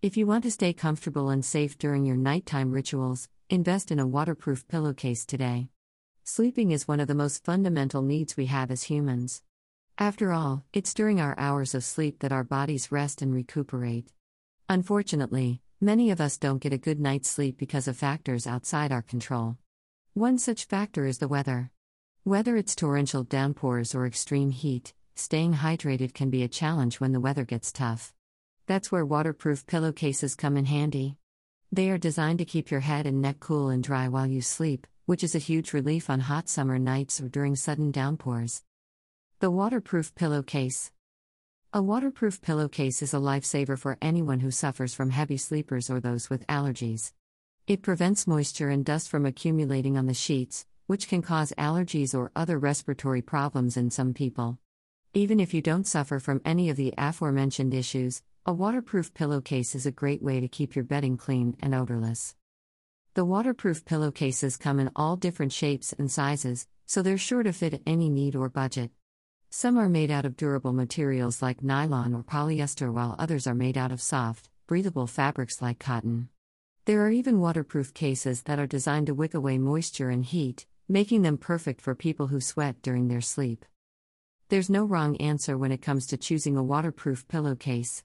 [0.00, 4.06] If you want to stay comfortable and safe during your nighttime rituals, invest in a
[4.06, 5.70] waterproof pillowcase today.
[6.22, 9.42] Sleeping is one of the most fundamental needs we have as humans.
[9.98, 14.12] After all, it's during our hours of sleep that our bodies rest and recuperate.
[14.68, 19.02] Unfortunately, many of us don't get a good night's sleep because of factors outside our
[19.02, 19.56] control.
[20.14, 21.72] One such factor is the weather.
[22.22, 27.18] Whether it's torrential downpours or extreme heat, staying hydrated can be a challenge when the
[27.18, 28.14] weather gets tough.
[28.68, 31.16] That's where waterproof pillowcases come in handy.
[31.72, 34.86] They are designed to keep your head and neck cool and dry while you sleep,
[35.06, 38.62] which is a huge relief on hot summer nights or during sudden downpours.
[39.38, 40.92] The waterproof pillowcase.
[41.72, 46.28] A waterproof pillowcase is a lifesaver for anyone who suffers from heavy sleepers or those
[46.28, 47.12] with allergies.
[47.66, 52.32] It prevents moisture and dust from accumulating on the sheets, which can cause allergies or
[52.36, 54.58] other respiratory problems in some people.
[55.14, 59.84] Even if you don't suffer from any of the aforementioned issues, a waterproof pillowcase is
[59.84, 62.34] a great way to keep your bedding clean and odorless.
[63.12, 67.82] The waterproof pillowcases come in all different shapes and sizes, so they're sure to fit
[67.86, 68.90] any need or budget.
[69.50, 73.76] Some are made out of durable materials like nylon or polyester, while others are made
[73.76, 76.30] out of soft, breathable fabrics like cotton.
[76.86, 81.20] There are even waterproof cases that are designed to wick away moisture and heat, making
[81.20, 83.66] them perfect for people who sweat during their sleep.
[84.48, 88.04] There's no wrong answer when it comes to choosing a waterproof pillowcase.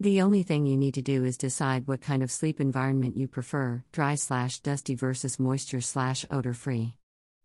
[0.00, 3.26] The only thing you need to do is decide what kind of sleep environment you
[3.26, 6.94] prefer dry slash dusty versus moisture slash odor free.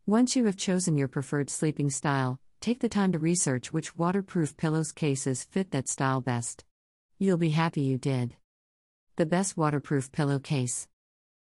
[0.05, 4.55] Once you have chosen your preferred sleeping style, take the time to research which waterproof
[4.55, 6.63] pillows cases fit that style best.
[7.17, 8.35] You'll be happy you did.
[9.15, 10.87] The best waterproof pillowcase.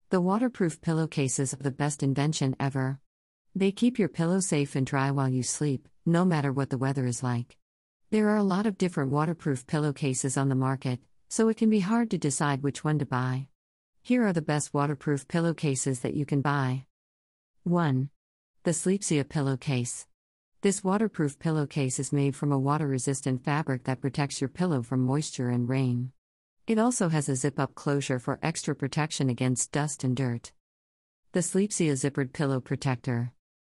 [0.09, 2.99] The waterproof pillowcases are the best invention ever.
[3.53, 7.05] They keep your pillow safe and dry while you sleep, no matter what the weather
[7.05, 7.55] is like.
[8.09, 11.81] There are a lot of different waterproof pillowcases on the market, so it can be
[11.81, 13.47] hard to decide which one to buy.
[14.01, 16.85] Here are the best waterproof pillowcases that you can buy.
[17.63, 18.09] 1.
[18.63, 20.07] The Sleepsia pillowcase.
[20.61, 25.01] This waterproof pillowcase is made from a water resistant fabric that protects your pillow from
[25.05, 26.13] moisture and rain.
[26.65, 30.53] It also has a zip up closure for extra protection against dust and dirt.
[31.33, 33.33] The Sleepsia Zippered Pillow Protector.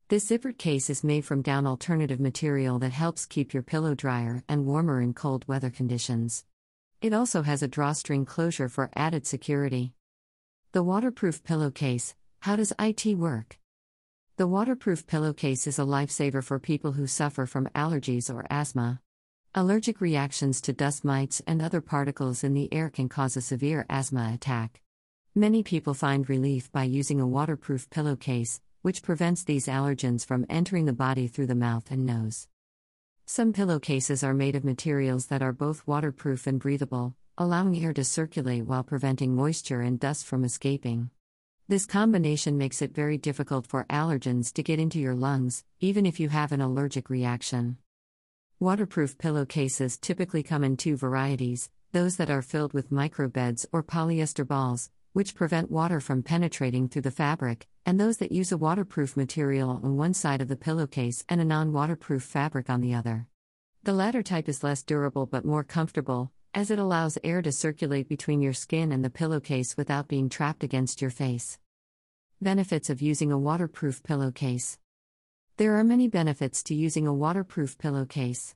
[0.09, 4.44] This zippered case is made from down alternative material that helps keep your pillow drier
[4.50, 6.46] and warmer in cold weather conditions.
[7.00, 9.94] It also has a drawstring closure for added security.
[10.72, 13.59] The waterproof pillowcase How does IT work?
[14.38, 19.02] The waterproof pillowcase is a lifesaver for people who suffer from allergies or asthma.
[19.53, 23.86] Allergic reactions to dust mites and other particles in the air can cause a severe
[23.88, 24.81] asthma attack.
[25.36, 30.86] Many people find relief by using a waterproof pillowcase, which prevents these allergens from entering
[30.86, 32.48] the body through the mouth and nose.
[33.26, 38.04] Some pillowcases are made of materials that are both waterproof and breathable, allowing air to
[38.04, 41.10] circulate while preventing moisture and dust from escaping.
[41.68, 46.20] This combination makes it very difficult for allergens to get into your lungs, even if
[46.20, 47.78] you have an allergic reaction.
[48.60, 54.48] Waterproof pillowcases typically come in two varieties those that are filled with microbeads or polyester
[54.48, 59.18] balls, which prevent water from penetrating through the fabric, and those that use a waterproof
[59.18, 63.28] material on one side of the pillowcase and a non waterproof fabric on the other.
[63.84, 68.09] The latter type is less durable but more comfortable, as it allows air to circulate
[68.09, 71.59] between your skin and the pillowcase without being trapped against your face.
[72.42, 74.78] Benefits of using a waterproof pillowcase
[75.58, 78.56] There are many benefits to using a waterproof pillowcase.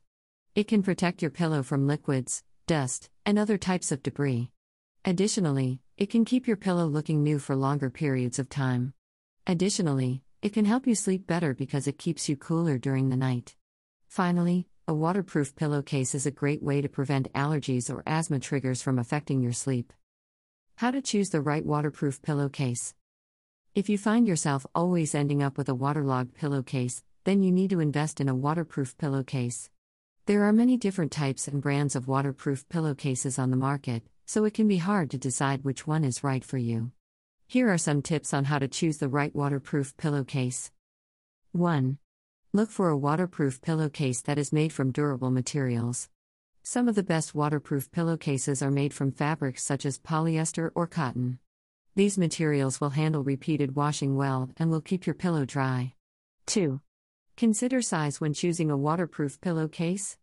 [0.56, 4.52] It can protect your pillow from liquids, dust, and other types of debris.
[5.06, 8.94] Additionally, it can keep your pillow looking new for longer periods of time.
[9.48, 13.56] Additionally, it can help you sleep better because it keeps you cooler during the night.
[14.10, 19.00] Finally, a waterproof pillowcase is a great way to prevent allergies or asthma triggers from
[19.00, 19.94] affecting your sleep.
[20.76, 22.94] How to choose the right waterproof pillowcase.
[23.74, 27.80] If you find yourself always ending up with a waterlogged pillowcase, then you need to
[27.80, 29.70] invest in a waterproof pillowcase.
[30.26, 34.54] There are many different types and brands of waterproof pillowcases on the market, so it
[34.54, 36.92] can be hard to decide which one is right for you.
[37.48, 40.72] Here are some tips on how to choose the right waterproof pillowcase.
[41.52, 41.98] 1.
[42.52, 46.10] Look for a waterproof pillowcase that is made from durable materials.
[46.64, 51.40] Some of the best waterproof pillowcases are made from fabrics such as polyester or cotton.
[51.96, 55.94] These materials will handle repeated washing well and will keep your pillow dry.
[56.48, 56.80] 2.
[57.36, 60.18] Consider size when choosing a waterproof pillowcase.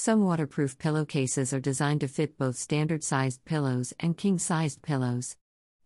[0.00, 5.36] Some waterproof pillowcases are designed to fit both standard sized pillows and king sized pillows.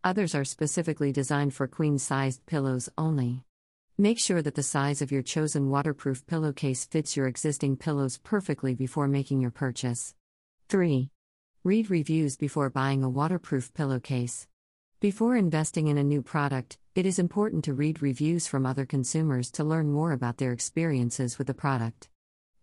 [0.05, 3.47] Others are specifically designed for queen sized pillows only.
[3.97, 8.75] Make sure that the size of your chosen waterproof pillowcase fits your existing pillows perfectly
[8.75, 10.15] before making your purchase.
[10.69, 11.09] 3.
[11.65, 14.47] Read reviews before buying a waterproof pillowcase.
[15.01, 19.51] Before investing in a new product, it is important to read reviews from other consumers
[19.53, 22.11] to learn more about their experiences with the product.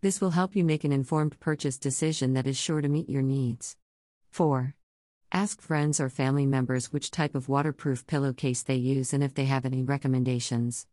[0.02, 3.20] This will help you make an informed purchase decision that is sure to meet your
[3.20, 3.76] needs.
[4.30, 4.74] 4.
[5.30, 9.44] Ask friends or family members which type of waterproof pillowcase they use and if they
[9.44, 10.86] have any recommendations.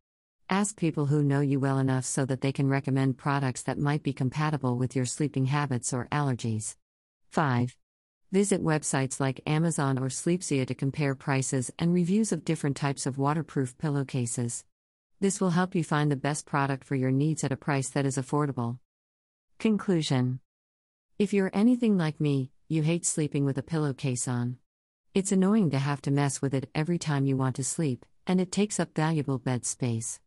[0.49, 4.03] Ask people who know you well enough so that they can recommend products that might
[4.03, 6.75] be compatible with your sleeping habits or allergies.
[7.29, 7.77] 5.
[8.33, 13.17] Visit websites like Amazon or Sleepsia to compare prices and reviews of different types of
[13.17, 14.65] waterproof pillowcases.
[15.21, 18.05] This will help you find the best product for your needs at a price that
[18.05, 18.79] is affordable.
[19.59, 20.39] Conclusion
[21.17, 24.57] If you're anything like me, you hate sleeping with a pillowcase on.
[25.15, 28.39] It's annoying to have to mess with it every time you want to sleep, and
[28.39, 30.19] it takes up valuable bed space.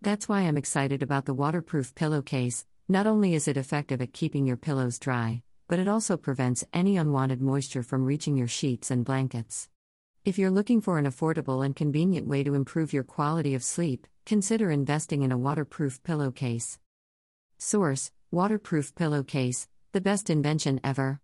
[0.00, 2.66] That's why I'm excited about the waterproof pillowcase.
[2.88, 6.96] Not only is it effective at keeping your pillows dry, but it also prevents any
[6.96, 9.68] unwanted moisture from reaching your sheets and blankets.
[10.24, 14.08] If you're looking for an affordable and convenient way to improve your quality of sleep,
[14.26, 16.80] consider investing in a waterproof pillowcase.
[17.58, 21.20] Source Waterproof Pillowcase, the best invention ever.